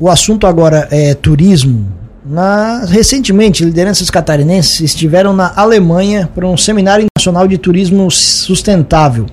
O 0.00 0.08
assunto 0.08 0.46
agora 0.46 0.86
é 0.92 1.12
turismo. 1.12 1.92
Na, 2.24 2.84
recentemente, 2.84 3.64
lideranças 3.64 4.08
catarinenses 4.08 4.78
estiveram 4.78 5.32
na 5.32 5.52
Alemanha 5.56 6.30
para 6.32 6.46
um 6.46 6.56
seminário 6.56 7.06
nacional 7.18 7.48
de 7.48 7.58
turismo 7.58 8.08
sustentável. 8.08 9.26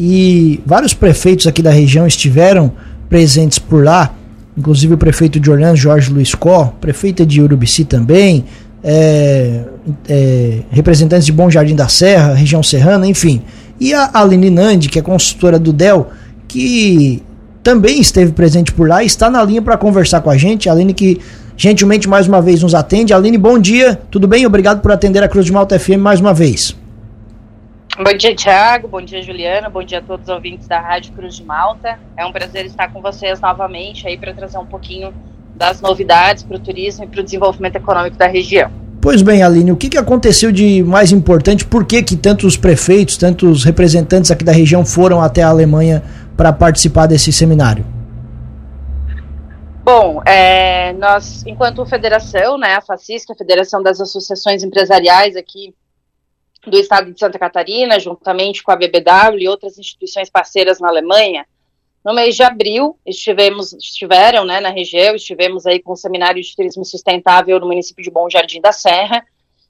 E 0.00 0.58
vários 0.64 0.94
prefeitos 0.94 1.46
aqui 1.46 1.60
da 1.60 1.70
região 1.70 2.06
estiveram 2.06 2.72
presentes 3.10 3.58
por 3.58 3.84
lá, 3.84 4.14
inclusive 4.56 4.94
o 4.94 4.96
prefeito 4.96 5.38
de 5.38 5.50
Orlando, 5.50 5.76
Jorge 5.76 6.10
Luiz 6.10 6.34
Có, 6.34 6.72
prefeita 6.80 7.26
de 7.26 7.42
Urubici 7.42 7.84
também, 7.84 8.46
é, 8.82 9.64
é, 10.08 10.60
representantes 10.70 11.26
de 11.26 11.32
Bom 11.32 11.50
Jardim 11.50 11.76
da 11.76 11.88
Serra, 11.88 12.32
região 12.32 12.62
serrana, 12.62 13.06
enfim. 13.06 13.42
E 13.78 13.92
a 13.92 14.08
Aline 14.14 14.48
Nandi, 14.48 14.88
que 14.88 14.98
é 14.98 15.02
consultora 15.02 15.58
do 15.58 15.74
DEL, 15.74 16.08
que 16.48 17.22
também 17.66 17.98
esteve 17.98 18.30
presente 18.30 18.72
por 18.72 18.88
lá 18.88 19.02
e 19.02 19.06
está 19.06 19.28
na 19.28 19.42
linha 19.42 19.60
para 19.60 19.76
conversar 19.76 20.20
com 20.20 20.30
a 20.30 20.36
gente. 20.36 20.70
Aline 20.70 20.94
que 20.94 21.20
gentilmente 21.56 22.08
mais 22.08 22.28
uma 22.28 22.40
vez 22.40 22.62
nos 22.62 22.76
atende. 22.76 23.12
Aline, 23.12 23.36
bom 23.36 23.58
dia, 23.58 24.00
tudo 24.08 24.28
bem? 24.28 24.46
Obrigado 24.46 24.80
por 24.80 24.92
atender 24.92 25.20
a 25.20 25.28
Cruz 25.28 25.46
de 25.46 25.52
Malta 25.52 25.76
FM 25.76 25.98
mais 25.98 26.20
uma 26.20 26.32
vez. 26.32 26.76
Bom 27.96 28.16
dia, 28.16 28.36
Tiago. 28.36 28.86
Bom 28.86 29.00
dia, 29.00 29.20
Juliana. 29.20 29.68
Bom 29.68 29.82
dia 29.82 29.98
a 29.98 30.00
todos 30.00 30.28
os 30.28 30.32
ouvintes 30.32 30.68
da 30.68 30.78
Rádio 30.78 31.12
Cruz 31.12 31.34
de 31.34 31.42
Malta. 31.42 31.98
É 32.16 32.24
um 32.24 32.30
prazer 32.30 32.66
estar 32.66 32.92
com 32.92 33.02
vocês 33.02 33.40
novamente 33.40 34.06
aí 34.06 34.16
para 34.16 34.32
trazer 34.32 34.58
um 34.58 34.66
pouquinho 34.66 35.12
das 35.56 35.80
novidades 35.80 36.44
para 36.44 36.58
o 36.58 36.60
turismo 36.60 37.02
e 37.02 37.08
para 37.08 37.20
o 37.20 37.24
desenvolvimento 37.24 37.74
econômico 37.74 38.16
da 38.16 38.28
região. 38.28 38.70
Pois 39.06 39.22
bem, 39.22 39.40
Aline, 39.40 39.70
o 39.70 39.76
que, 39.76 39.88
que 39.88 39.96
aconteceu 39.96 40.50
de 40.50 40.82
mais 40.82 41.12
importante? 41.12 41.64
Por 41.64 41.86
que, 41.86 42.02
que 42.02 42.16
tantos 42.16 42.56
prefeitos, 42.56 43.16
tantos 43.16 43.62
representantes 43.62 44.32
aqui 44.32 44.42
da 44.42 44.50
região 44.50 44.84
foram 44.84 45.22
até 45.22 45.44
a 45.44 45.48
Alemanha 45.48 46.02
para 46.36 46.52
participar 46.52 47.06
desse 47.06 47.32
seminário? 47.32 47.86
Bom, 49.84 50.20
é, 50.26 50.92
nós, 50.94 51.46
enquanto 51.46 51.86
federação, 51.86 52.58
né, 52.58 52.74
a 52.74 52.80
FACISC, 52.80 53.30
a 53.30 53.36
Federação 53.36 53.80
das 53.80 54.00
Associações 54.00 54.64
Empresariais 54.64 55.36
aqui 55.36 55.72
do 56.66 56.76
Estado 56.76 57.12
de 57.12 57.20
Santa 57.20 57.38
Catarina, 57.38 58.00
juntamente 58.00 58.60
com 58.60 58.72
a 58.72 58.76
BBW 58.76 59.38
e 59.38 59.48
outras 59.48 59.78
instituições 59.78 60.28
parceiras 60.28 60.80
na 60.80 60.88
Alemanha, 60.88 61.46
no 62.06 62.14
mês 62.14 62.36
de 62.36 62.44
abril, 62.44 62.96
estivemos, 63.04 63.72
estiveram 63.72 64.44
né, 64.44 64.60
na 64.60 64.70
região, 64.70 65.16
estivemos 65.16 65.66
aí 65.66 65.82
com 65.82 65.90
o 65.90 65.96
Seminário 65.96 66.40
de 66.40 66.54
Turismo 66.54 66.84
Sustentável 66.84 67.58
no 67.58 67.66
município 67.66 68.04
de 68.04 68.12
Bom 68.12 68.30
Jardim 68.30 68.60
da 68.60 68.70
Serra, 68.70 69.26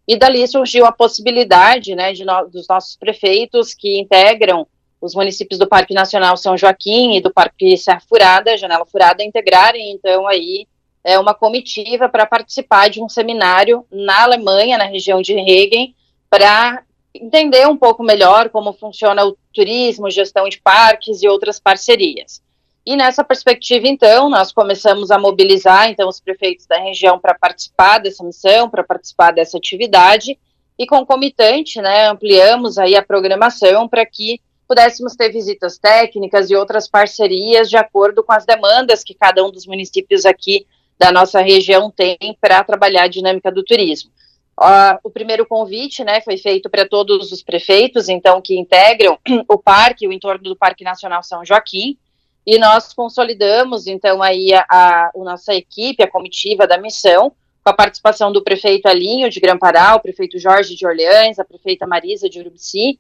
e 0.06 0.18
dali 0.18 0.46
surgiu 0.46 0.84
a 0.84 0.92
possibilidade 0.92 1.94
né, 1.94 2.12
de 2.12 2.26
no, 2.26 2.46
dos 2.46 2.68
nossos 2.68 2.94
prefeitos 2.94 3.72
que 3.72 3.98
integram 3.98 4.66
os 5.00 5.14
municípios 5.14 5.58
do 5.58 5.66
Parque 5.66 5.94
Nacional 5.94 6.36
São 6.36 6.58
Joaquim 6.58 7.16
e 7.16 7.22
do 7.22 7.32
Parque 7.32 7.74
Serra 7.78 8.02
Furada, 8.06 8.58
Janela 8.58 8.84
Furada, 8.84 9.24
integrarem, 9.24 9.92
então, 9.92 10.26
aí 10.26 10.66
é, 11.02 11.18
uma 11.18 11.32
comitiva 11.32 12.06
para 12.06 12.26
participar 12.26 12.90
de 12.90 13.02
um 13.02 13.08
seminário 13.08 13.86
na 13.90 14.24
Alemanha, 14.24 14.76
na 14.76 14.84
região 14.84 15.22
de 15.22 15.32
Regen, 15.32 15.94
para 16.28 16.82
entender 17.22 17.66
um 17.66 17.76
pouco 17.76 18.02
melhor 18.02 18.48
como 18.50 18.72
funciona 18.72 19.24
o 19.24 19.36
turismo, 19.52 20.10
gestão 20.10 20.48
de 20.48 20.60
parques 20.60 21.22
e 21.22 21.28
outras 21.28 21.58
parcerias. 21.58 22.42
E 22.84 22.96
nessa 22.96 23.24
perspectiva, 23.24 23.88
então, 23.88 24.30
nós 24.30 24.52
começamos 24.52 25.10
a 25.10 25.18
mobilizar 25.18 25.90
então 25.90 26.08
os 26.08 26.20
prefeitos 26.20 26.66
da 26.66 26.78
região 26.78 27.18
para 27.18 27.34
participar 27.34 27.98
dessa 27.98 28.22
missão, 28.22 28.70
para 28.70 28.84
participar 28.84 29.32
dessa 29.32 29.58
atividade, 29.58 30.38
e 30.78 30.86
concomitante, 30.86 31.80
né, 31.80 32.06
ampliamos 32.06 32.78
aí 32.78 32.94
a 32.94 33.02
programação 33.02 33.88
para 33.88 34.04
que 34.04 34.40
pudéssemos 34.68 35.16
ter 35.16 35.30
visitas 35.30 35.78
técnicas 35.78 36.50
e 36.50 36.54
outras 36.56 36.88
parcerias 36.88 37.70
de 37.70 37.76
acordo 37.76 38.22
com 38.22 38.32
as 38.32 38.44
demandas 38.44 39.02
que 39.02 39.14
cada 39.14 39.44
um 39.44 39.50
dos 39.50 39.66
municípios 39.66 40.26
aqui 40.26 40.66
da 40.98 41.10
nossa 41.12 41.40
região 41.40 41.90
tem 41.90 42.16
para 42.40 42.62
trabalhar 42.64 43.04
a 43.04 43.08
dinâmica 43.08 43.50
do 43.50 43.64
turismo. 43.64 44.10
Uh, 44.58 44.96
o 45.04 45.10
primeiro 45.10 45.44
convite, 45.44 46.02
né, 46.02 46.22
foi 46.22 46.38
feito 46.38 46.70
para 46.70 46.88
todos 46.88 47.30
os 47.30 47.42
prefeitos, 47.42 48.08
então, 48.08 48.40
que 48.40 48.58
integram 48.58 49.18
o 49.48 49.58
parque, 49.58 50.08
o 50.08 50.12
entorno 50.12 50.44
do 50.44 50.56
Parque 50.56 50.82
Nacional 50.82 51.22
São 51.22 51.44
Joaquim, 51.44 51.98
e 52.46 52.58
nós 52.58 52.94
consolidamos, 52.94 53.86
então, 53.86 54.22
aí 54.22 54.54
a, 54.54 54.64
a, 54.70 55.10
a 55.14 55.18
nossa 55.18 55.54
equipe, 55.54 56.02
a 56.02 56.10
comitiva 56.10 56.66
da 56.66 56.78
missão, 56.78 57.32
com 57.62 57.70
a 57.70 57.74
participação 57.74 58.32
do 58.32 58.42
prefeito 58.42 58.86
Alinho 58.86 59.28
de 59.28 59.40
Gramparal, 59.40 59.96
o 59.96 60.00
prefeito 60.00 60.38
Jorge 60.38 60.74
de 60.74 60.86
Orleans, 60.86 61.38
a 61.38 61.44
prefeita 61.44 61.86
Marisa 61.86 62.30
de 62.30 62.38
Urubici, 62.38 62.98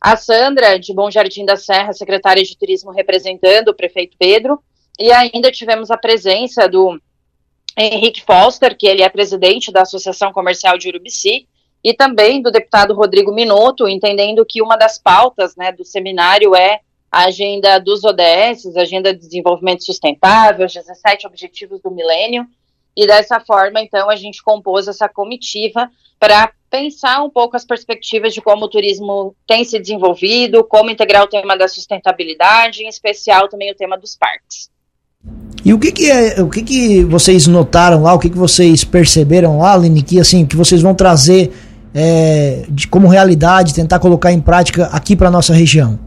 a 0.00 0.16
Sandra, 0.16 0.78
de 0.78 0.92
Bom 0.92 1.10
Jardim 1.10 1.44
da 1.44 1.56
Serra, 1.56 1.92
secretária 1.92 2.42
de 2.42 2.58
Turismo, 2.58 2.90
representando 2.90 3.68
o 3.68 3.74
prefeito 3.74 4.16
Pedro, 4.18 4.60
e 4.98 5.12
ainda 5.12 5.50
tivemos 5.52 5.90
a 5.90 5.96
presença 5.96 6.68
do 6.68 7.00
Henrique 7.76 8.22
Foster, 8.22 8.76
que 8.76 8.86
ele 8.86 9.02
é 9.02 9.08
presidente 9.08 9.72
da 9.72 9.82
Associação 9.82 10.32
Comercial 10.32 10.76
de 10.76 10.88
Urubici, 10.88 11.46
e 11.84 11.92
também 11.92 12.40
do 12.40 12.50
deputado 12.50 12.94
Rodrigo 12.94 13.32
Minotto, 13.32 13.88
entendendo 13.88 14.44
que 14.46 14.62
uma 14.62 14.76
das 14.76 14.98
pautas 14.98 15.56
né, 15.56 15.72
do 15.72 15.84
seminário 15.84 16.54
é 16.54 16.80
a 17.10 17.24
agenda 17.24 17.78
dos 17.78 18.04
ODS, 18.04 18.74
Agenda 18.76 19.12
de 19.12 19.20
Desenvolvimento 19.20 19.84
Sustentável, 19.84 20.64
os 20.64 20.72
17 20.72 21.26
Objetivos 21.26 21.80
do 21.82 21.90
Milênio, 21.90 22.46
e 22.96 23.06
dessa 23.06 23.40
forma, 23.40 23.80
então, 23.80 24.08
a 24.08 24.16
gente 24.16 24.42
compôs 24.42 24.86
essa 24.86 25.08
comitiva 25.08 25.90
para 26.18 26.52
pensar 26.70 27.22
um 27.22 27.28
pouco 27.28 27.56
as 27.56 27.64
perspectivas 27.64 28.32
de 28.32 28.40
como 28.40 28.64
o 28.64 28.68
turismo 28.68 29.34
tem 29.46 29.64
se 29.64 29.78
desenvolvido, 29.78 30.64
como 30.64 30.90
integrar 30.90 31.22
o 31.22 31.26
tema 31.26 31.56
da 31.56 31.68
sustentabilidade, 31.68 32.82
em 32.82 32.88
especial 32.88 33.48
também 33.48 33.70
o 33.70 33.74
tema 33.74 33.98
dos 33.98 34.16
parques. 34.16 34.71
E 35.64 35.72
o 35.72 35.78
que 35.78 35.92
que 35.92 36.10
é, 36.10 36.42
o 36.42 36.48
que 36.48 36.62
que 36.62 37.04
vocês 37.04 37.46
notaram 37.46 38.02
lá, 38.02 38.14
o 38.14 38.18
que 38.18 38.28
que 38.28 38.38
vocês 38.38 38.82
perceberam 38.82 39.58
lá, 39.58 39.74
Aline, 39.74 40.02
que 40.02 40.18
assim, 40.18 40.44
que 40.44 40.56
vocês 40.56 40.82
vão 40.82 40.94
trazer 40.94 41.52
é, 41.94 42.64
de, 42.68 42.88
como 42.88 43.06
realidade, 43.06 43.74
tentar 43.74 43.98
colocar 44.00 44.32
em 44.32 44.40
prática 44.40 44.86
aqui 44.86 45.14
para 45.14 45.30
nossa 45.30 45.54
região? 45.54 45.98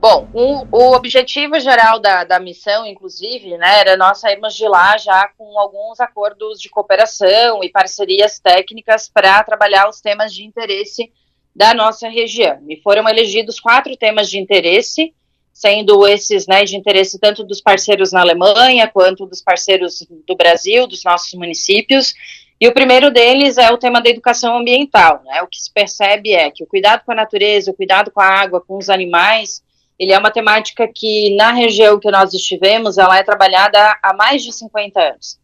Bom, 0.00 0.28
um, 0.34 0.66
o 0.70 0.94
objetivo 0.94 1.58
geral 1.58 1.98
da, 1.98 2.24
da 2.24 2.38
missão, 2.38 2.84
inclusive, 2.84 3.56
né, 3.56 3.80
era 3.80 3.96
nós 3.96 4.18
sairmos 4.18 4.54
de 4.54 4.68
lá 4.68 4.98
já 4.98 5.30
com 5.38 5.58
alguns 5.58 5.98
acordos 5.98 6.60
de 6.60 6.68
cooperação 6.68 7.64
e 7.64 7.70
parcerias 7.70 8.38
técnicas 8.38 9.08
para 9.08 9.42
trabalhar 9.44 9.88
os 9.88 10.02
temas 10.02 10.34
de 10.34 10.44
interesse 10.44 11.10
da 11.56 11.72
nossa 11.72 12.06
região. 12.08 12.58
E 12.68 12.76
foram 12.82 13.08
elegidos 13.08 13.58
quatro 13.58 13.96
temas 13.96 14.28
de 14.28 14.38
interesse, 14.38 15.14
sendo 15.54 16.04
esses 16.06 16.48
né, 16.48 16.64
de 16.64 16.76
interesse 16.76 17.16
tanto 17.18 17.44
dos 17.44 17.60
parceiros 17.60 18.10
na 18.10 18.20
Alemanha 18.20 18.88
quanto 18.88 19.24
dos 19.24 19.40
parceiros 19.40 20.04
do 20.26 20.34
Brasil, 20.34 20.88
dos 20.88 21.04
nossos 21.04 21.32
municípios. 21.34 22.12
E 22.60 22.66
o 22.66 22.74
primeiro 22.74 23.10
deles 23.10 23.56
é 23.56 23.70
o 23.70 23.78
tema 23.78 24.02
da 24.02 24.10
educação 24.10 24.58
ambiental. 24.58 25.22
Né? 25.24 25.40
O 25.42 25.46
que 25.46 25.62
se 25.62 25.72
percebe 25.72 26.32
é 26.32 26.50
que 26.50 26.64
o 26.64 26.66
cuidado 26.66 27.04
com 27.06 27.12
a 27.12 27.14
natureza, 27.14 27.70
o 27.70 27.74
cuidado 27.74 28.10
com 28.10 28.20
a 28.20 28.26
água, 28.26 28.60
com 28.60 28.76
os 28.76 28.90
animais, 28.90 29.62
ele 29.96 30.12
é 30.12 30.18
uma 30.18 30.30
temática 30.30 30.90
que, 30.92 31.36
na 31.36 31.52
região 31.52 32.00
que 32.00 32.10
nós 32.10 32.34
estivemos, 32.34 32.98
ela 32.98 33.16
é 33.16 33.22
trabalhada 33.22 33.96
há 34.02 34.12
mais 34.12 34.42
de 34.42 34.52
50 34.52 35.00
anos. 35.00 35.38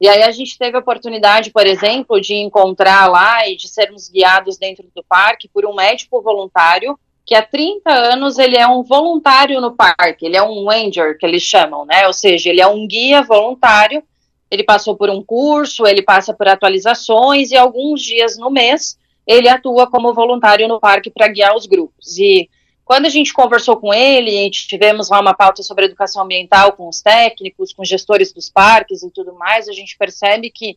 E 0.00 0.08
aí 0.08 0.24
a 0.24 0.32
gente 0.32 0.58
teve 0.58 0.76
a 0.76 0.80
oportunidade, 0.80 1.52
por 1.52 1.64
exemplo, 1.64 2.20
de 2.20 2.34
encontrar 2.34 3.08
lá 3.08 3.48
e 3.48 3.56
de 3.56 3.68
sermos 3.68 4.08
guiados 4.08 4.58
dentro 4.58 4.84
do 4.92 5.04
parque 5.04 5.48
por 5.48 5.64
um 5.64 5.72
médico 5.72 6.20
voluntário, 6.20 6.98
que 7.24 7.34
há 7.34 7.42
30 7.42 7.90
anos 7.90 8.38
ele 8.38 8.56
é 8.56 8.66
um 8.66 8.82
voluntário 8.82 9.60
no 9.60 9.76
parque, 9.76 10.26
ele 10.26 10.36
é 10.36 10.42
um 10.42 10.66
ranger, 10.66 11.16
que 11.18 11.24
eles 11.24 11.42
chamam, 11.42 11.84
né? 11.84 12.06
Ou 12.06 12.12
seja, 12.12 12.50
ele 12.50 12.60
é 12.60 12.66
um 12.66 12.86
guia 12.86 13.22
voluntário, 13.22 14.02
ele 14.50 14.64
passou 14.64 14.96
por 14.96 15.08
um 15.08 15.22
curso, 15.22 15.86
ele 15.86 16.02
passa 16.02 16.34
por 16.34 16.48
atualizações 16.48 17.50
e 17.50 17.56
alguns 17.56 18.02
dias 18.02 18.36
no 18.36 18.50
mês 18.50 18.98
ele 19.26 19.48
atua 19.48 19.88
como 19.88 20.12
voluntário 20.12 20.66
no 20.66 20.80
parque 20.80 21.10
para 21.10 21.28
guiar 21.28 21.56
os 21.56 21.66
grupos. 21.66 22.18
E 22.18 22.50
quando 22.84 23.06
a 23.06 23.08
gente 23.08 23.32
conversou 23.32 23.76
com 23.76 23.94
ele, 23.94 24.30
a 24.30 24.42
gente 24.42 24.66
tivemos 24.66 25.08
lá 25.08 25.20
uma 25.20 25.32
pauta 25.32 25.62
sobre 25.62 25.84
educação 25.84 26.24
ambiental 26.24 26.72
com 26.72 26.88
os 26.88 27.00
técnicos, 27.00 27.72
com 27.72 27.84
gestores 27.84 28.32
dos 28.32 28.50
parques 28.50 29.02
e 29.02 29.10
tudo 29.10 29.32
mais, 29.34 29.68
a 29.68 29.72
gente 29.72 29.96
percebe 29.96 30.50
que 30.50 30.76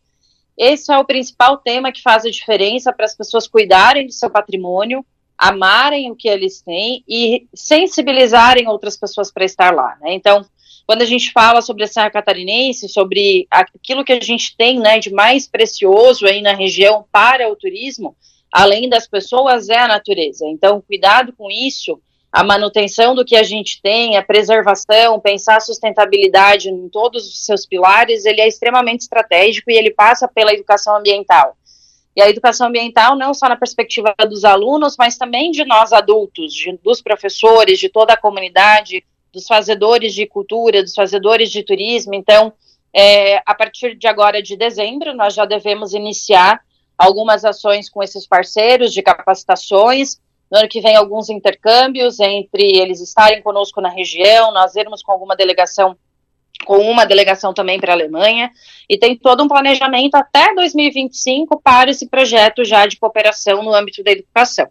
esse 0.56 0.90
é 0.90 0.96
o 0.96 1.04
principal 1.04 1.58
tema 1.58 1.92
que 1.92 2.00
faz 2.00 2.24
a 2.24 2.30
diferença 2.30 2.92
para 2.92 3.04
as 3.04 3.14
pessoas 3.14 3.46
cuidarem 3.46 4.06
do 4.06 4.12
seu 4.12 4.30
patrimônio, 4.30 5.04
amarem 5.38 6.10
o 6.10 6.16
que 6.16 6.28
eles 6.28 6.62
têm 6.62 7.04
e 7.06 7.46
sensibilizarem 7.54 8.68
outras 8.68 8.96
pessoas 8.96 9.30
para 9.30 9.44
estar 9.44 9.74
lá. 9.74 9.96
Né? 10.00 10.14
Então, 10.14 10.44
quando 10.86 11.02
a 11.02 11.06
gente 11.06 11.32
fala 11.32 11.60
sobre 11.60 11.84
a 11.84 11.86
Serra 11.86 12.10
Catarinense, 12.10 12.88
sobre 12.88 13.46
aquilo 13.50 14.04
que 14.04 14.12
a 14.12 14.20
gente 14.20 14.56
tem 14.56 14.78
né, 14.78 14.98
de 14.98 15.12
mais 15.12 15.48
precioso 15.48 16.26
aí 16.26 16.40
na 16.40 16.54
região 16.54 17.04
para 17.10 17.50
o 17.50 17.56
turismo, 17.56 18.16
além 18.52 18.88
das 18.88 19.06
pessoas, 19.06 19.68
é 19.68 19.78
a 19.78 19.88
natureza. 19.88 20.46
Então, 20.46 20.80
cuidado 20.80 21.32
com 21.32 21.50
isso, 21.50 22.00
a 22.30 22.44
manutenção 22.44 23.14
do 23.14 23.24
que 23.24 23.34
a 23.34 23.42
gente 23.42 23.80
tem, 23.82 24.16
a 24.16 24.22
preservação, 24.22 25.18
pensar 25.18 25.56
a 25.56 25.60
sustentabilidade 25.60 26.68
em 26.68 26.88
todos 26.88 27.26
os 27.26 27.44
seus 27.44 27.66
pilares, 27.66 28.24
ele 28.24 28.40
é 28.40 28.46
extremamente 28.46 29.00
estratégico 29.00 29.70
e 29.70 29.76
ele 29.76 29.90
passa 29.90 30.28
pela 30.28 30.52
educação 30.52 30.96
ambiental. 30.96 31.56
E 32.16 32.22
a 32.22 32.30
educação 32.30 32.68
ambiental 32.68 33.14
não 33.14 33.34
só 33.34 33.46
na 33.46 33.56
perspectiva 33.56 34.14
dos 34.26 34.42
alunos, 34.42 34.96
mas 34.98 35.18
também 35.18 35.50
de 35.50 35.66
nós 35.66 35.92
adultos, 35.92 36.54
de, 36.54 36.72
dos 36.82 37.02
professores, 37.02 37.78
de 37.78 37.90
toda 37.90 38.14
a 38.14 38.16
comunidade, 38.16 39.04
dos 39.30 39.46
fazedores 39.46 40.14
de 40.14 40.26
cultura, 40.26 40.82
dos 40.82 40.94
fazedores 40.94 41.50
de 41.50 41.62
turismo. 41.62 42.14
Então, 42.14 42.54
é, 42.90 43.42
a 43.44 43.54
partir 43.54 43.94
de 43.94 44.06
agora, 44.06 44.42
de 44.42 44.56
dezembro, 44.56 45.14
nós 45.14 45.34
já 45.34 45.44
devemos 45.44 45.92
iniciar 45.92 46.62
algumas 46.96 47.44
ações 47.44 47.90
com 47.90 48.02
esses 48.02 48.26
parceiros 48.26 48.94
de 48.94 49.02
capacitações. 49.02 50.18
No 50.50 50.58
ano 50.58 50.68
que 50.68 50.80
vem, 50.80 50.96
alguns 50.96 51.28
intercâmbios 51.28 52.18
entre 52.18 52.78
eles 52.78 53.02
estarem 53.02 53.42
conosco 53.42 53.82
na 53.82 53.90
região, 53.90 54.52
nós 54.54 54.74
irmos 54.74 55.02
com 55.02 55.12
alguma 55.12 55.36
delegação 55.36 55.94
com 56.66 56.78
uma 56.78 57.06
delegação 57.06 57.54
também 57.54 57.78
para 57.78 57.92
a 57.92 57.94
Alemanha, 57.94 58.50
e 58.90 58.98
tem 58.98 59.16
todo 59.16 59.42
um 59.42 59.48
planejamento 59.48 60.16
até 60.16 60.52
2025 60.54 61.60
para 61.62 61.90
esse 61.90 62.08
projeto 62.08 62.64
já 62.64 62.86
de 62.86 62.98
cooperação 62.98 63.62
no 63.62 63.72
âmbito 63.72 64.02
da 64.02 64.10
educação. 64.10 64.68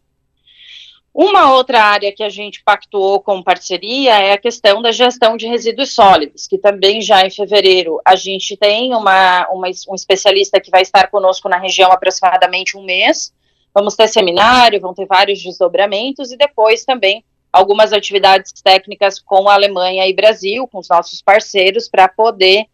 Uma 1.14 1.54
outra 1.54 1.82
área 1.82 2.12
que 2.12 2.22
a 2.22 2.28
gente 2.28 2.62
pactuou 2.62 3.22
com 3.22 3.42
parceria 3.42 4.20
é 4.20 4.34
a 4.34 4.38
questão 4.38 4.82
da 4.82 4.92
gestão 4.92 5.38
de 5.38 5.48
resíduos 5.48 5.96
sólidos, 5.96 6.46
que 6.46 6.58
também 6.58 7.02
já 7.02 7.26
em 7.26 7.30
fevereiro 7.30 8.02
a 8.04 8.18
gente 8.18 8.58
tem 8.58 8.94
uma, 8.94 9.48
uma, 9.48 9.70
um 9.90 9.96
especialista 9.96 10.60
que 10.60 10.70
vai 10.70 10.82
estar 10.82 11.10
conosco 11.10 11.48
na 11.48 11.58
região 11.58 11.90
aproximadamente 11.90 12.76
um 12.76 12.84
mês. 12.84 13.34
Vamos 13.74 13.96
ter 13.96 14.10
seminário, 14.10 14.82
vão 14.82 14.94
ter 14.94 15.06
vários 15.06 15.42
desdobramentos 15.42 16.34
e 16.34 16.38
depois 16.38 16.84
também 16.84 17.24
algumas 17.56 17.94
atividades 17.94 18.52
técnicas 18.62 19.18
com 19.18 19.48
a 19.48 19.54
Alemanha 19.54 20.06
e 20.06 20.14
Brasil, 20.14 20.68
com 20.68 20.80
os 20.80 20.90
nossos 20.90 21.22
parceiros, 21.22 21.88
para 21.88 22.08
poder 22.10 22.66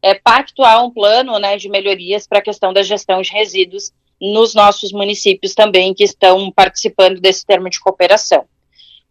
é, 0.00 0.14
pactuar 0.14 0.82
um 0.82 0.90
plano 0.90 1.38
né, 1.38 1.58
de 1.58 1.68
melhorias 1.68 2.26
para 2.26 2.38
a 2.38 2.42
questão 2.42 2.72
da 2.72 2.82
gestão 2.82 3.20
de 3.20 3.30
resíduos 3.30 3.92
nos 4.18 4.54
nossos 4.54 4.92
municípios 4.92 5.54
também 5.54 5.92
que 5.92 6.04
estão 6.04 6.50
participando 6.50 7.20
desse 7.20 7.44
termo 7.44 7.68
de 7.68 7.78
cooperação. 7.78 8.46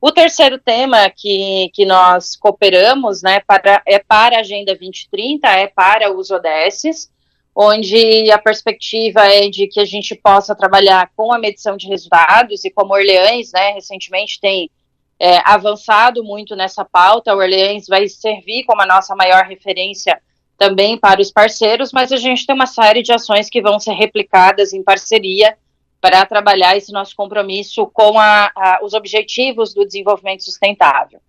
O 0.02 0.12
terceiro 0.12 0.58
tema 0.58 1.10
que, 1.16 1.70
que 1.74 1.86
nós 1.86 2.36
cooperamos 2.36 3.22
né, 3.22 3.42
para, 3.46 3.84
é 3.86 4.00
para 4.00 4.38
a 4.38 4.40
Agenda 4.40 4.74
2030, 4.75 5.48
é 5.48 5.68
para 5.68 6.12
os 6.12 6.32
ODSs, 6.32 7.10
onde 7.56 8.32
a 8.32 8.38
perspectiva 8.40 9.28
é 9.28 9.48
de 9.50 9.68
que 9.68 9.80
a 9.80 9.86
gente 9.86 10.16
possa 10.16 10.56
trabalhar 10.56 11.12
com 11.16 11.32
a 11.32 11.38
medição 11.38 11.78
de 11.78 11.88
resultados, 11.88 12.66
e 12.66 12.72
como 12.72 12.94
Orleans, 12.94 13.52
né, 13.52 13.74
recentemente 13.74 14.40
tem 14.40 14.72
é, 15.19 15.39
avançado 15.44 16.24
muito 16.24 16.56
nessa 16.56 16.86
pauta. 16.86 17.36
O 17.36 17.39
Orleans 17.39 17.88
vai 17.88 18.07
servir 18.07 18.63
como 18.63 18.81
a 18.81 18.86
nossa 18.86 19.16
maior 19.16 19.44
referência 19.45 20.21
também 20.57 20.98
para 20.98 21.21
os 21.21 21.31
parceiros, 21.31 21.92
mas 21.92 22.12
a 22.12 22.18
gente 22.18 22.45
tem 22.45 22.56
uma 22.56 22.66
série 22.66 23.01
de 23.01 23.13
ações 23.13 23.50
que 23.50 23.62
vão 23.62 23.80
ser 23.80 23.94
replicadas 23.94 24.74
em 24.74 24.83
parceria 24.83 25.57
para 26.01 26.25
trabalhar 26.25 26.77
esse 26.77 26.92
nosso 26.92 27.16
compromisso 27.16 27.86
com 27.88 28.18
a, 28.19 28.51
a, 28.56 28.80
os 28.83 28.94
objetivos 28.94 29.74
do 29.74 29.86
desenvolvimento 29.86 30.44
sustentável. 30.44 31.19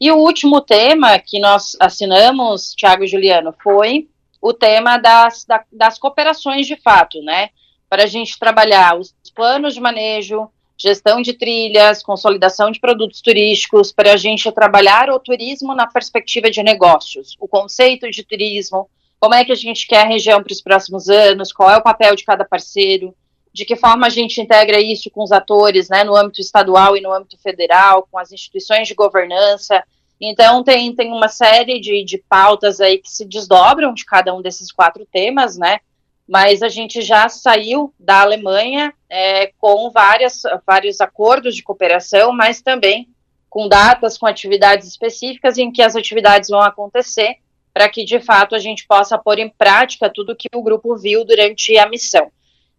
E 0.00 0.10
o 0.10 0.16
último 0.16 0.60
tema 0.60 1.18
que 1.18 1.38
nós 1.38 1.76
assinamos, 1.80 2.74
Tiago 2.74 3.04
e 3.04 3.08
Juliano, 3.08 3.54
foi 3.62 4.08
o 4.40 4.52
tema 4.52 4.98
das, 4.98 5.44
da, 5.44 5.64
das 5.72 5.98
cooperações 5.98 6.66
de 6.66 6.76
fato, 6.76 7.20
né? 7.22 7.50
Para 7.88 8.04
a 8.04 8.06
gente 8.06 8.38
trabalhar 8.38 8.98
os 8.98 9.14
planos 9.34 9.74
de 9.74 9.80
manejo, 9.80 10.48
gestão 10.78 11.20
de 11.20 11.32
trilhas, 11.32 12.02
consolidação 12.02 12.70
de 12.70 12.78
produtos 12.78 13.20
turísticos, 13.20 13.90
para 13.90 14.12
a 14.12 14.16
gente 14.16 14.50
trabalhar 14.52 15.10
o 15.10 15.18
turismo 15.18 15.74
na 15.74 15.86
perspectiva 15.86 16.50
de 16.50 16.62
negócios, 16.62 17.36
o 17.40 17.48
conceito 17.48 18.08
de 18.10 18.22
turismo, 18.22 18.88
como 19.18 19.34
é 19.34 19.44
que 19.44 19.50
a 19.50 19.56
gente 19.56 19.86
quer 19.88 20.02
a 20.02 20.08
região 20.08 20.40
para 20.40 20.52
os 20.52 20.60
próximos 20.60 21.08
anos, 21.08 21.52
qual 21.52 21.68
é 21.68 21.76
o 21.76 21.82
papel 21.82 22.14
de 22.14 22.24
cada 22.24 22.44
parceiro, 22.44 23.12
de 23.52 23.64
que 23.64 23.74
forma 23.74 24.06
a 24.06 24.10
gente 24.10 24.40
integra 24.40 24.80
isso 24.80 25.10
com 25.10 25.24
os 25.24 25.32
atores, 25.32 25.88
né, 25.88 26.04
no 26.04 26.14
âmbito 26.14 26.40
estadual 26.40 26.96
e 26.96 27.00
no 27.00 27.12
âmbito 27.12 27.36
federal, 27.38 28.06
com 28.08 28.16
as 28.16 28.30
instituições 28.30 28.86
de 28.86 28.94
governança. 28.94 29.82
Então, 30.20 30.62
tem, 30.62 30.94
tem 30.94 31.10
uma 31.12 31.28
série 31.28 31.80
de, 31.80 32.04
de 32.04 32.18
pautas 32.18 32.80
aí 32.80 32.98
que 32.98 33.10
se 33.10 33.24
desdobram 33.24 33.92
de 33.92 34.04
cada 34.04 34.32
um 34.32 34.40
desses 34.40 34.70
quatro 34.70 35.04
temas, 35.10 35.58
né, 35.58 35.80
mas 36.28 36.62
a 36.62 36.68
gente 36.68 37.00
já 37.00 37.26
saiu 37.28 37.92
da 37.98 38.20
Alemanha 38.20 38.92
é, 39.08 39.50
com 39.58 39.90
várias, 39.90 40.42
vários 40.66 41.00
acordos 41.00 41.56
de 41.56 41.62
cooperação, 41.62 42.32
mas 42.32 42.60
também 42.60 43.08
com 43.48 43.66
datas, 43.66 44.18
com 44.18 44.26
atividades 44.26 44.86
específicas 44.86 45.56
em 45.56 45.72
que 45.72 45.80
as 45.80 45.96
atividades 45.96 46.50
vão 46.50 46.60
acontecer, 46.60 47.36
para 47.72 47.88
que 47.88 48.04
de 48.04 48.20
fato 48.20 48.54
a 48.54 48.58
gente 48.58 48.86
possa 48.86 49.16
pôr 49.16 49.38
em 49.38 49.48
prática 49.48 50.10
tudo 50.12 50.36
que 50.36 50.48
o 50.54 50.62
grupo 50.62 50.94
viu 50.96 51.24
durante 51.24 51.78
a 51.78 51.88
missão. 51.88 52.30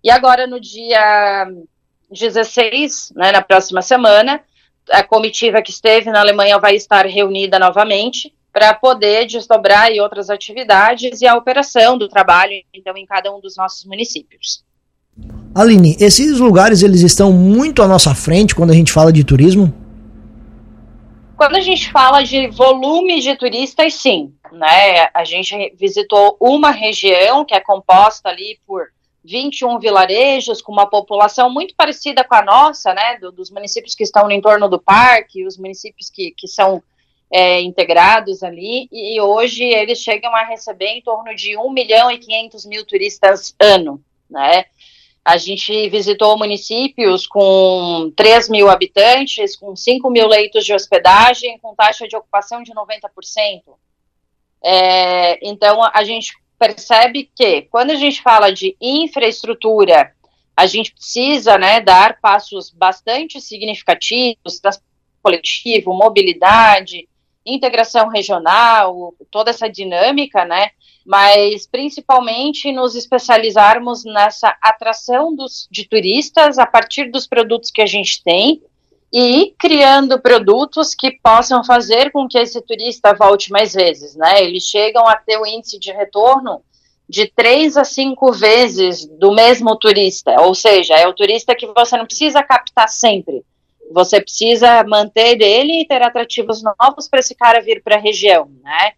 E 0.04 0.12
agora, 0.12 0.46
no 0.46 0.60
dia 0.60 1.48
16, 2.12 3.14
né, 3.16 3.32
na 3.32 3.42
próxima 3.42 3.82
semana, 3.82 4.44
a 4.92 5.04
comitiva 5.04 5.62
que 5.62 5.72
esteve 5.72 6.12
na 6.12 6.20
Alemanha 6.20 6.60
vai 6.60 6.76
estar 6.76 7.06
reunida 7.08 7.58
novamente 7.58 8.32
para 8.60 8.74
poder 8.74 9.26
desdobrar 9.26 9.84
aí 9.84 10.02
outras 10.02 10.30
atividades 10.30 11.22
e 11.22 11.26
a 11.26 11.34
operação 11.34 11.98
do 11.98 12.10
trabalho, 12.10 12.52
então, 12.74 12.94
em 12.98 13.06
cada 13.06 13.34
um 13.34 13.40
dos 13.40 13.56
nossos 13.56 13.86
municípios. 13.86 14.66
Aline, 15.56 15.96
esses 15.98 16.40
lugares 16.40 16.84
eles 16.84 17.00
estão 17.00 17.32
muito 17.32 17.82
à 17.82 17.88
nossa 17.88 18.14
frente 18.14 18.54
quando 18.54 18.72
a 18.72 18.74
gente 18.74 18.92
fala 18.92 19.14
de 19.14 19.24
turismo? 19.24 19.74
Quando 21.38 21.56
a 21.56 21.62
gente 21.62 21.90
fala 21.90 22.22
de 22.22 22.50
volume 22.50 23.22
de 23.22 23.34
turistas, 23.38 23.94
sim, 23.94 24.34
né? 24.52 25.10
A 25.14 25.24
gente 25.24 25.74
visitou 25.80 26.36
uma 26.38 26.72
região 26.72 27.46
que 27.46 27.56
é 27.56 27.62
composta 27.62 28.28
ali 28.28 28.60
por 28.68 28.88
21 29.24 29.80
vilarejos 29.80 30.62
com 30.62 30.74
uma 30.74 30.86
população 30.86 31.50
muito 31.50 31.74
parecida 31.78 32.26
com 32.26 32.36
a 32.36 32.44
nossa, 32.44 32.94
né? 32.94 33.18
Do, 33.20 33.32
dos 33.32 33.50
municípios 33.50 33.96
que 33.96 34.04
estão 34.04 34.26
no 34.26 34.34
entorno 34.34 34.68
do 34.68 34.82
parque, 34.82 35.48
os 35.48 35.58
municípios 35.58 36.10
que, 36.10 36.32
que 36.32 36.46
são 36.46 36.84
é, 37.32 37.62
integrados 37.62 38.42
ali, 38.42 38.88
e 38.92 39.20
hoje 39.22 39.64
eles 39.64 40.00
chegam 40.00 40.36
a 40.36 40.44
receber 40.44 40.88
em 40.88 41.02
torno 41.02 41.36
de 41.36 41.56
1 41.56 41.72
milhão 41.72 42.10
e 42.10 42.18
500 42.18 42.66
mil 42.66 42.86
turistas 42.86 43.56
ano, 43.60 44.04
né? 44.30 44.66
A 45.24 45.38
gente 45.38 45.90
visitou 45.90 46.38
municípios 46.38 47.28
com 47.28 48.12
3 48.16 48.50
mil 48.50 48.70
habitantes, 48.70 49.56
com 49.56 49.76
5 49.76 50.10
mil 50.10 50.28
leitos 50.28 50.66
de 50.66 50.74
hospedagem, 50.74 51.60
com 51.60 51.76
taxa 51.76 52.08
de 52.08 52.16
ocupação 52.16 52.64
de 52.64 52.72
90%. 52.74 53.62
É, 54.64 55.48
então, 55.48 55.84
a 55.94 56.04
gente 56.04 56.34
percebe 56.58 57.30
que, 57.36 57.64
quando 57.64 57.92
a 57.92 57.96
gente 57.96 58.22
fala 58.24 58.52
de 58.52 58.76
infraestrutura, 58.82 60.14
a 60.58 60.66
gente 60.66 60.94
precisa 60.94 61.58
né, 61.58 61.80
dar 61.80 62.20
passos 62.20 62.70
bastante 62.72 63.40
significativos, 63.40 64.60
transporte 64.60 64.90
coletivo, 65.22 65.94
mobilidade, 65.94 67.09
integração 67.54 68.10
regional, 68.10 69.14
toda 69.32 69.50
essa 69.50 69.70
dinâmica, 69.70 70.46
né? 70.46 70.72
Mas 71.06 71.66
principalmente 71.68 72.72
nos 72.72 72.96
especializarmos 72.96 74.04
nessa 74.06 74.56
atração 74.62 75.36
dos, 75.36 75.68
de 75.72 75.88
turistas 75.88 76.58
a 76.58 76.66
partir 76.66 77.10
dos 77.12 77.26
produtos 77.26 77.72
que 77.72 77.82
a 77.82 77.86
gente 77.86 78.24
tem 78.24 78.62
e 79.12 79.56
criando 79.58 80.22
produtos 80.22 80.94
que 80.94 81.12
possam 81.12 81.64
fazer 81.64 82.12
com 82.12 82.28
que 82.28 82.38
esse 82.38 82.62
turista 82.62 83.14
volte 83.14 83.52
mais 83.52 83.74
vezes, 83.74 84.16
né? 84.16 84.44
Eles 84.44 84.64
chegam 84.64 85.08
a 85.08 85.16
ter 85.16 85.38
o 85.38 85.46
índice 85.46 85.80
de 85.80 85.92
retorno 85.92 86.62
de 87.10 87.26
três 87.26 87.76
a 87.76 87.84
cinco 87.84 88.32
vezes 88.32 89.08
do 89.08 89.32
mesmo 89.32 89.76
turista, 89.76 90.40
ou 90.42 90.54
seja, 90.54 90.94
é 90.94 91.08
o 91.08 91.14
turista 91.14 91.56
que 91.56 91.66
você 91.66 91.98
não 91.98 92.06
precisa 92.06 92.44
captar 92.44 92.88
sempre, 92.88 93.44
você 93.90 94.22
precisa 94.22 94.84
manter 94.84 95.42
ele 95.42 95.82
e 95.82 95.88
ter 95.88 96.02
atrativos 96.02 96.62
novos 96.64 97.08
para 97.08 97.20
esse 97.20 97.36
cara 97.36 97.62
vir 97.62 97.82
para 97.84 97.96
a 97.96 98.00
região, 98.00 98.50
né? 98.64 98.94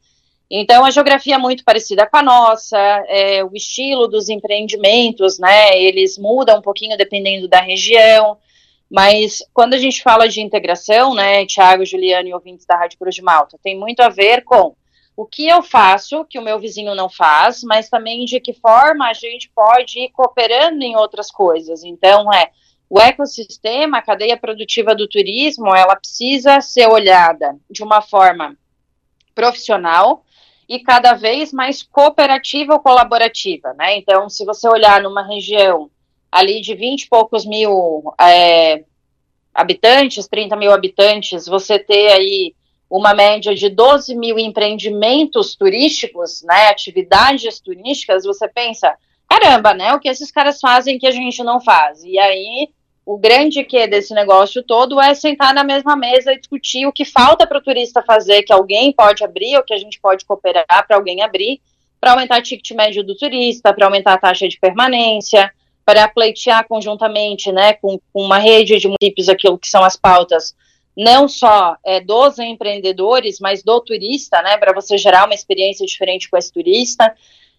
Então, 0.54 0.84
a 0.84 0.92
geografia 0.92 1.36
é 1.36 1.38
muito 1.38 1.64
parecida 1.64 2.06
com 2.06 2.18
a 2.18 2.24
nossa, 2.24 2.78
é, 3.08 3.42
o 3.42 3.52
estilo 3.56 4.06
dos 4.08 4.28
empreendimentos, 4.28 5.40
né? 5.40 5.82
Eles 5.82 6.18
mudam 6.18 6.60
um 6.60 6.62
pouquinho 6.62 6.98
dependendo 6.98 7.48
da 7.48 7.62
região, 7.62 8.38
mas 8.90 9.42
quando 9.54 9.76
a 9.76 9.78
gente 9.78 10.04
fala 10.04 10.28
de 10.28 10.42
integração, 10.42 11.14
né, 11.14 11.46
Tiago, 11.46 11.86
Juliano 11.86 12.28
e 12.28 12.34
ouvintes 12.34 12.66
da 12.66 12.76
Rádio 12.76 13.00
Cruz 13.00 13.16
de 13.16 13.22
Malta, 13.22 13.58
tem 13.64 13.80
muito 13.80 14.02
a 14.02 14.10
ver 14.10 14.44
com 14.44 14.76
o 15.16 15.26
que 15.26 15.48
eu 15.48 15.64
faço 15.64 16.26
que 16.26 16.38
o 16.38 16.42
meu 16.42 16.60
vizinho 16.60 16.94
não 16.94 17.10
faz, 17.10 17.64
mas 17.64 17.90
também 17.90 18.26
de 18.26 18.42
que 18.42 18.52
forma 18.52 19.08
a 19.08 19.14
gente 19.14 19.50
pode 19.56 20.00
ir 20.00 20.10
cooperando 20.10 20.84
em 20.84 20.98
outras 20.98 21.32
coisas. 21.32 21.86
Então, 21.86 22.34
é 22.34 22.52
o 22.92 23.00
ecossistema, 23.00 24.00
a 24.00 24.02
cadeia 24.02 24.36
produtiva 24.36 24.94
do 24.94 25.08
turismo, 25.08 25.74
ela 25.74 25.96
precisa 25.96 26.60
ser 26.60 26.90
olhada 26.90 27.58
de 27.70 27.82
uma 27.84 28.02
forma 28.02 28.54
profissional 29.34 30.26
e 30.68 30.78
cada 30.78 31.14
vez 31.14 31.54
mais 31.54 31.82
cooperativa 31.82 32.74
ou 32.74 32.82
colaborativa, 32.82 33.74
né? 33.76 33.96
Então, 33.96 34.28
se 34.28 34.44
você 34.44 34.68
olhar 34.68 35.02
numa 35.02 35.26
região 35.26 35.90
ali 36.30 36.60
de 36.60 36.76
20 36.76 37.04
e 37.04 37.08
poucos 37.08 37.46
mil 37.46 38.14
é, 38.20 38.84
habitantes, 39.56 40.28
30 40.28 40.58
mil 40.58 40.74
habitantes, 40.74 41.46
você 41.46 41.80
ter 41.80 42.12
aí 42.12 42.54
uma 42.90 43.14
média 43.14 43.56
de 43.56 43.70
12 43.70 44.14
mil 44.16 44.38
empreendimentos 44.38 45.56
turísticos, 45.56 46.42
né, 46.42 46.68
atividades 46.68 47.58
turísticas, 47.62 48.26
você 48.26 48.50
pensa, 48.50 48.94
caramba, 49.30 49.74
né, 49.74 49.94
o 49.94 50.00
que 50.02 50.10
esses 50.10 50.30
caras 50.30 50.60
fazem 50.60 51.00
que 51.00 51.08
a 51.08 51.12
gente 51.12 51.42
não 51.42 51.62
faz? 51.62 52.04
E 52.04 52.20
aí 52.20 52.70
o 53.06 53.18
grande 53.18 53.64
que 53.64 53.88
desse 53.88 54.14
negócio 54.14 54.62
todo 54.64 55.02
é 55.02 55.14
sentar 55.14 55.54
na 55.54 55.64
mesma 55.64 55.96
mesa 55.96 56.34
e 56.34 56.40
discutir 56.40 56.86
o 56.86 56.94
que 56.94 57.04
falta 57.04 57.48
para 57.48 57.58
o 57.58 57.64
turista 57.64 58.04
fazer, 58.04 58.44
que 58.44 58.54
alguém 58.54 58.92
pode 58.92 59.24
abrir, 59.24 59.58
ou 59.58 59.64
que 59.64 59.74
a 59.74 59.78
gente 59.78 60.00
pode 60.00 60.24
cooperar 60.26 60.88
para 60.88 60.96
alguém 60.96 61.22
abrir, 61.22 61.60
para 62.00 62.12
aumentar 62.12 62.40
o 62.40 62.44
ticket 62.44 62.72
médio 62.72 63.04
do 63.04 63.16
turista, 63.16 63.74
para 63.74 63.86
aumentar 63.86 64.14
a 64.14 64.18
taxa 64.18 64.48
de 64.48 64.60
permanência, 64.60 65.52
para 65.86 66.08
pleitear 66.08 66.68
conjuntamente, 66.68 67.52
né, 67.52 67.74
com, 67.74 68.00
com, 68.14 68.24
uma 68.24 68.38
rede 68.38 68.78
de 68.78 68.88
municípios 68.88 69.30
aquilo 69.30 69.58
que 69.58 69.68
são 69.68 69.84
as 69.84 69.96
pautas, 69.96 70.56
não 70.96 71.28
só 71.28 71.76
é, 71.84 72.00
dos 72.00 72.38
empreendedores, 72.38 73.40
mas 73.40 73.64
do 73.64 73.80
turista, 73.82 74.42
né, 74.42 74.58
para 74.58 74.74
você 74.74 74.98
gerar 74.98 75.26
uma 75.26 75.34
experiência 75.34 75.86
diferente 75.86 76.30
com 76.30 76.38
esse 76.38 76.52
turista. 76.52 77.14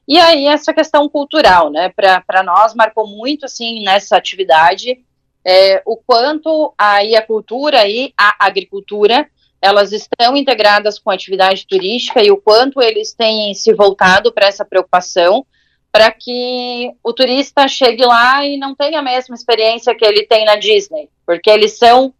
E 0.06 0.18
aí 0.18 0.46
essa 0.46 0.72
questão 0.72 1.08
cultural, 1.08 1.70
né, 1.70 1.92
para 1.96 2.42
nós 2.44 2.74
marcou 2.74 3.06
muito, 3.06 3.44
assim, 3.44 3.82
nessa 3.82 4.16
atividade, 4.16 4.98
é, 5.44 5.82
o 5.84 5.96
quanto 5.96 6.72
aí 6.78 7.16
a 7.16 7.26
cultura 7.26 7.88
e 7.88 8.12
a 8.16 8.36
agricultura 8.38 9.28
elas 9.60 9.92
estão 9.92 10.36
integradas 10.36 10.98
com 10.98 11.10
a 11.10 11.14
atividade 11.14 11.66
turística 11.66 12.20
e 12.20 12.32
o 12.32 12.36
quanto 12.36 12.82
eles 12.82 13.14
têm 13.14 13.54
se 13.54 13.72
voltado 13.72 14.32
para 14.32 14.48
essa 14.48 14.64
preocupação 14.64 15.46
para 15.92 16.10
que 16.10 16.90
o 17.04 17.12
turista 17.12 17.68
chegue 17.68 18.04
lá 18.04 18.44
e 18.44 18.56
não 18.56 18.74
tenha 18.74 18.98
a 18.98 19.02
mesma 19.02 19.36
experiência 19.36 19.94
que 19.94 20.04
ele 20.04 20.24
tem 20.24 20.44
na 20.46 20.56
Disney, 20.56 21.10
porque 21.24 21.50
eles 21.50 21.78
são 21.78 22.14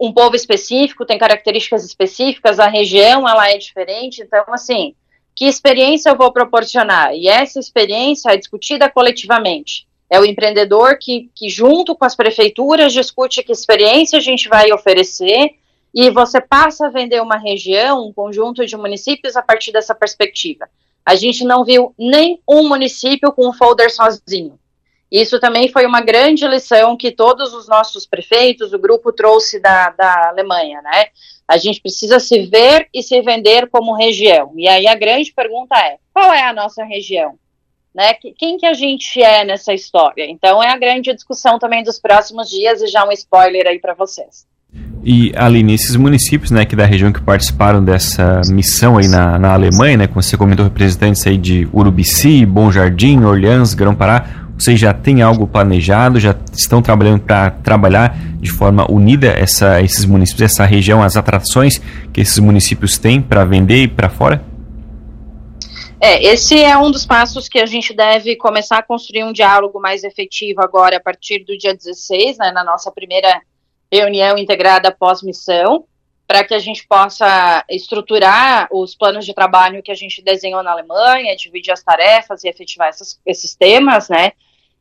um 0.00 0.12
povo 0.12 0.34
específico, 0.34 1.04
tem 1.04 1.18
características 1.18 1.84
específicas, 1.84 2.58
a 2.58 2.66
região 2.66 3.28
ela 3.28 3.50
é 3.50 3.58
diferente, 3.58 4.22
então 4.22 4.42
assim, 4.48 4.94
que 5.36 5.44
experiência 5.44 6.08
eu 6.08 6.16
vou 6.16 6.32
proporcionar? 6.32 7.14
E 7.14 7.28
essa 7.28 7.60
experiência 7.60 8.30
é 8.30 8.36
discutida 8.36 8.90
coletivamente. 8.90 9.86
É 10.10 10.18
o 10.18 10.24
empreendedor 10.24 10.98
que, 10.98 11.30
que 11.34 11.48
junto 11.48 11.94
com 11.94 12.04
as 12.04 12.16
prefeituras 12.16 12.92
discute 12.92 13.44
que 13.44 13.52
experiência 13.52 14.18
a 14.18 14.22
gente 14.22 14.48
vai 14.48 14.72
oferecer 14.72 15.54
e 15.94 16.10
você 16.10 16.40
passa 16.40 16.86
a 16.86 16.90
vender 16.90 17.22
uma 17.22 17.36
região, 17.36 18.08
um 18.08 18.12
conjunto 18.12 18.66
de 18.66 18.76
municípios 18.76 19.36
a 19.36 19.42
partir 19.42 19.70
dessa 19.70 19.94
perspectiva. 19.94 20.68
A 21.06 21.14
gente 21.14 21.44
não 21.44 21.64
viu 21.64 21.94
nem 21.96 22.40
um 22.48 22.68
município 22.68 23.32
com 23.32 23.48
um 23.48 23.52
folder 23.52 23.90
sozinho. 23.90 24.58
Isso 25.10 25.40
também 25.40 25.68
foi 25.68 25.86
uma 25.86 26.00
grande 26.00 26.46
lição 26.46 26.96
que 26.96 27.10
todos 27.10 27.52
os 27.52 27.66
nossos 27.66 28.06
prefeitos, 28.06 28.72
o 28.72 28.78
grupo 28.78 29.12
trouxe 29.12 29.58
da, 29.58 29.90
da 29.90 30.28
Alemanha, 30.28 30.80
né? 30.82 31.06
A 31.48 31.56
gente 31.56 31.80
precisa 31.80 32.20
se 32.20 32.46
ver 32.46 32.88
e 32.94 33.02
se 33.02 33.20
vender 33.20 33.68
como 33.70 33.96
região. 33.96 34.52
E 34.56 34.68
aí 34.68 34.86
a 34.86 34.94
grande 34.94 35.32
pergunta 35.32 35.76
é: 35.76 35.98
qual 36.14 36.32
é 36.32 36.44
a 36.44 36.52
nossa 36.52 36.84
região? 36.84 37.36
Né? 37.94 38.14
Quem 38.38 38.56
que 38.56 38.66
a 38.66 38.72
gente 38.72 39.20
é 39.20 39.44
nessa 39.44 39.74
história? 39.74 40.24
Então 40.28 40.62
é 40.62 40.70
a 40.70 40.78
grande 40.78 41.12
discussão 41.12 41.58
também 41.58 41.82
dos 41.82 41.98
próximos 41.98 42.48
dias 42.48 42.80
e 42.80 42.86
já 42.86 43.04
um 43.06 43.12
spoiler 43.12 43.66
aí 43.66 43.78
para 43.78 43.94
vocês. 43.94 44.46
E, 45.02 45.32
Aline, 45.34 45.74
esses 45.74 45.96
municípios 45.96 46.50
né, 46.50 46.60
aqui 46.60 46.76
da 46.76 46.84
região 46.84 47.10
que 47.10 47.20
participaram 47.20 47.82
dessa 47.82 48.42
missão 48.48 48.98
aí 48.98 49.08
na, 49.08 49.38
na 49.38 49.54
Alemanha, 49.54 49.96
né, 49.96 50.06
como 50.06 50.22
você 50.22 50.36
comentou, 50.36 50.64
representantes 50.64 51.26
aí 51.26 51.38
de 51.38 51.66
Urubici, 51.72 52.44
Bom 52.44 52.70
Jardim, 52.70 53.24
Orleans, 53.24 53.72
Grão-Pará, 53.74 54.26
vocês 54.58 54.78
já 54.78 54.92
têm 54.92 55.22
algo 55.22 55.46
planejado, 55.46 56.20
já 56.20 56.36
estão 56.52 56.82
trabalhando 56.82 57.22
para 57.22 57.50
trabalhar 57.50 58.14
de 58.38 58.50
forma 58.50 58.90
unida 58.90 59.28
essa, 59.28 59.80
esses 59.80 60.04
municípios, 60.04 60.52
essa 60.52 60.66
região, 60.66 61.02
as 61.02 61.16
atrações 61.16 61.80
que 62.12 62.20
esses 62.20 62.38
municípios 62.38 62.98
têm 62.98 63.22
para 63.22 63.42
vender 63.42 63.84
e 63.84 63.88
para 63.88 64.10
fora? 64.10 64.44
É, 66.02 66.24
esse 66.24 66.58
é 66.62 66.78
um 66.78 66.90
dos 66.90 67.04
passos 67.04 67.46
que 67.46 67.58
a 67.58 67.66
gente 67.66 67.92
deve 67.92 68.34
começar 68.34 68.78
a 68.78 68.82
construir 68.82 69.22
um 69.22 69.34
diálogo 69.34 69.78
mais 69.78 70.02
efetivo 70.02 70.62
agora, 70.62 70.96
a 70.96 71.00
partir 71.00 71.44
do 71.44 71.58
dia 71.58 71.74
16, 71.74 72.38
né, 72.38 72.50
na 72.52 72.64
nossa 72.64 72.90
primeira 72.90 73.42
reunião 73.92 74.38
integrada 74.38 74.90
pós-missão, 74.90 75.84
para 76.26 76.42
que 76.42 76.54
a 76.54 76.58
gente 76.58 76.86
possa 76.86 77.62
estruturar 77.68 78.66
os 78.72 78.94
planos 78.94 79.26
de 79.26 79.34
trabalho 79.34 79.82
que 79.82 79.90
a 79.90 79.94
gente 79.94 80.22
desenhou 80.22 80.62
na 80.62 80.70
Alemanha, 80.70 81.36
dividir 81.36 81.72
as 81.72 81.82
tarefas 81.82 82.44
e 82.44 82.48
efetivar 82.48 82.88
essas, 82.88 83.20
esses 83.26 83.54
temas, 83.54 84.08
né? 84.08 84.32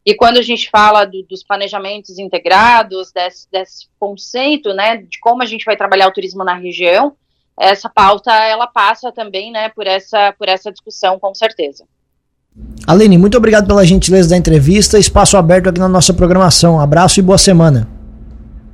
E 0.06 0.16
quando 0.16 0.38
a 0.38 0.42
gente 0.42 0.70
fala 0.70 1.04
do, 1.04 1.22
dos 1.24 1.44
planejamentos 1.44 2.18
integrados, 2.18 3.12
desse, 3.12 3.52
desse 3.52 3.88
conceito, 4.00 4.74
né, 4.74 4.98
de 4.98 5.20
como 5.20 5.44
a 5.44 5.46
gente 5.46 5.66
vai 5.66 5.76
trabalhar 5.76 6.08
o 6.08 6.14
turismo 6.14 6.46
na 6.46 6.54
região, 6.54 7.18
essa 7.60 7.90
pauta 7.90 8.32
ela 8.32 8.68
passa 8.68 9.12
também, 9.12 9.52
né, 9.52 9.70
por 9.70 9.86
essa 9.86 10.34
por 10.38 10.48
essa 10.48 10.72
discussão, 10.72 11.20
com 11.20 11.36
certeza. 11.36 11.84
Aline, 12.88 13.18
muito 13.18 13.38
obrigado 13.38 13.68
pela 13.68 13.86
gentileza 13.86 14.30
da 14.30 14.38
entrevista. 14.38 14.98
Espaço 14.98 15.38
aberto 15.38 15.70
aqui 15.70 15.80
na 15.80 15.88
nossa 15.88 16.14
programação. 16.14 16.80
Abraço 16.80 17.20
e 17.20 17.24
boa 17.24 17.38
semana. 17.38 17.88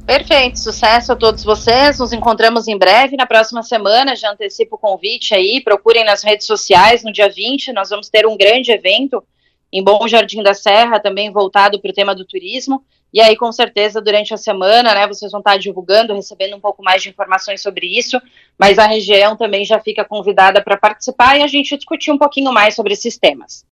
Perfeito, 0.06 0.60
sucesso 0.60 1.12
a 1.12 1.16
todos 1.16 1.44
vocês. 1.44 1.98
Nos 1.98 2.14
encontramos 2.14 2.68
em 2.68 2.78
breve 2.78 3.18
na 3.18 3.26
próxima 3.26 3.64
semana. 3.64 4.16
Já 4.16 4.32
antecipo 4.32 4.76
o 4.76 4.80
convite 4.80 5.34
aí. 5.34 5.62
Procurem 5.62 6.06
nas 6.06 6.24
redes 6.24 6.46
sociais. 6.46 7.04
No 7.04 7.12
dia 7.12 7.28
20, 7.28 7.74
nós 7.74 7.90
vamos 7.90 8.08
ter 8.08 8.26
um 8.26 8.38
grande 8.38 8.72
evento 8.72 9.24
em 9.74 9.84
Bom 9.84 10.08
Jardim 10.08 10.44
da 10.44 10.54
Serra, 10.54 11.00
também 11.00 11.32
voltado 11.32 11.82
para 11.82 11.90
o 11.90 11.94
tema 11.94 12.16
do 12.16 12.24
turismo. 12.24 12.84
E 13.16 13.22
aí, 13.22 13.38
com 13.38 13.50
certeza, 13.50 14.02
durante 14.02 14.34
a 14.34 14.38
semana, 14.38 14.94
né, 14.94 15.08
vocês 15.08 15.32
vão 15.32 15.40
estar 15.40 15.58
divulgando, 15.58 16.14
recebendo 16.14 16.58
um 16.58 16.60
pouco 16.60 16.84
mais 16.84 17.02
de 17.02 17.08
informações 17.08 17.62
sobre 17.62 17.88
isso. 17.98 18.22
Mas 18.60 18.78
a 18.78 18.86
região 18.88 19.38
também 19.38 19.64
já 19.64 19.80
fica 19.80 20.04
convidada 20.04 20.62
para 20.62 20.76
participar 20.76 21.40
e 21.40 21.42
a 21.42 21.48
gente 21.48 21.78
discutir 21.78 22.12
um 22.12 22.18
pouquinho 22.18 22.52
mais 22.52 22.76
sobre 22.76 22.92
esses 22.92 23.18
temas. 23.18 23.64